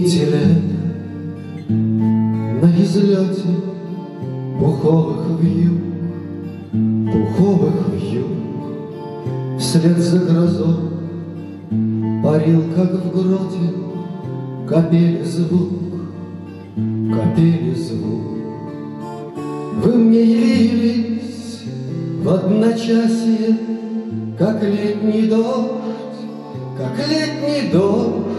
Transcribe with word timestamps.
удивителен 0.00 0.62
На 2.62 2.82
излете 2.82 3.48
пуховых 4.58 5.40
вьюг, 5.40 5.80
пуховых 7.12 7.88
вьюг. 7.94 9.58
Вслед 9.58 9.98
за 9.98 10.18
грозой 10.18 10.76
парил, 12.22 12.62
как 12.74 12.92
в 12.92 13.10
гроте 13.10 13.74
Капели 14.68 15.24
звук, 15.24 15.70
капели 16.76 17.74
звук. 17.74 18.20
Вы 19.82 19.94
мне 19.94 20.22
явились 20.22 21.62
в 22.22 22.28
одночасье 22.28 23.58
Как 24.38 24.62
летний 24.62 25.28
дождь, 25.28 26.20
как 26.76 27.08
летний 27.08 27.70
дождь. 27.72 28.29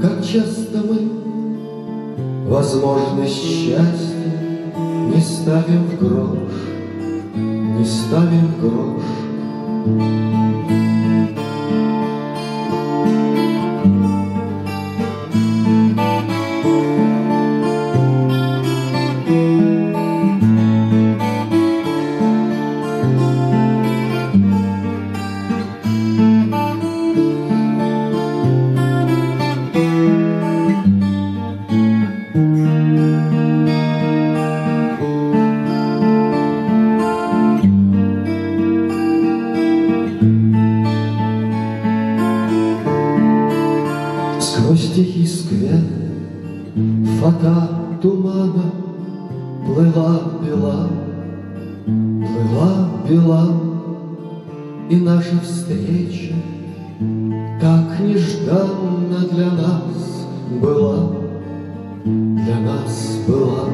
Как 0.00 0.24
часто 0.24 0.78
мы 0.78 1.10
возможность 2.48 3.36
счастья 3.36 4.16
Не 5.14 5.20
ставим 5.20 5.84
в 5.84 5.98
грош, 5.98 6.38
не 7.36 7.84
ставим 7.84 8.46
в 8.46 8.60
грош 8.60 9.02
фата 47.20 47.68
тумана 48.02 48.72
Плыла 49.66 50.20
бела, 50.42 50.88
плыла 51.86 52.88
бела 53.08 53.46
И 54.88 54.96
наша 54.96 55.38
встреча 55.42 56.34
так 57.60 58.00
нежданно 58.00 59.20
для 59.32 59.50
нас 59.52 60.26
была, 60.60 61.10
Для 62.04 62.58
нас 62.60 63.18
была. 63.28 63.68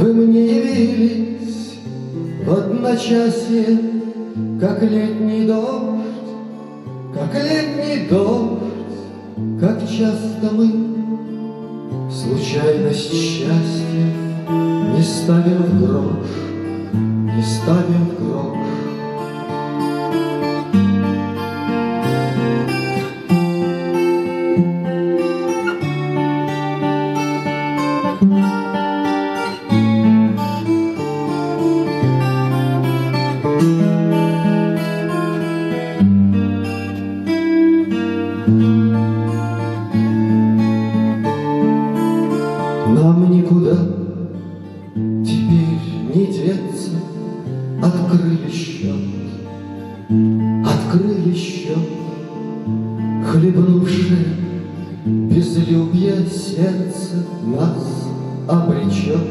Вы 0.00 0.12
мне 0.14 0.46
явились 0.46 1.78
в 2.44 2.52
одночасье, 2.52 3.78
Как 4.60 4.82
летний 4.82 5.46
дождь, 5.46 6.06
как 7.12 7.34
летний 7.34 8.08
дождь, 8.08 9.60
как 9.60 9.80
часто 9.88 10.50
мы 10.52 11.05
случайность 12.26 13.12
счастья 13.12 14.06
Не 14.48 15.02
ставим 15.02 15.62
в 15.62 15.86
грош, 15.86 16.26
не 16.92 17.42
ставим 17.42 18.06
в 18.06 18.18
грош. 18.18 18.26
Нам 43.06 43.30
никуда. 43.30 43.76
Теперь 45.24 45.78
не 46.12 46.26
деться, 46.26 46.90
Открыли 47.80 48.50
счет, 48.50 48.96
открыли 50.66 51.32
счет, 51.32 51.78
Хлебнувшее 53.30 54.26
безлюбье 55.04 56.26
сердце 56.26 57.24
Нас 57.44 58.08
обречет, 58.48 59.24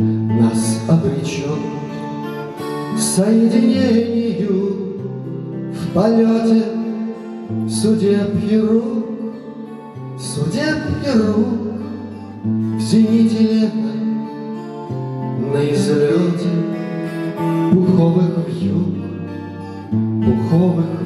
нас 0.00 0.80
обречет. 0.88 1.60
Соединению 2.98 4.76
в 5.72 5.94
полете 5.94 6.64
Судеб 7.68 8.34
рук, 8.60 9.06
судеб 10.18 10.78
рук. 11.14 11.46
в 11.64 11.67
зените 12.90 13.40
лет 13.40 13.74
На 15.52 15.60
излете 15.70 16.48
пуховых 17.70 18.48
вьюг, 18.48 18.94
пуховых 20.24 20.97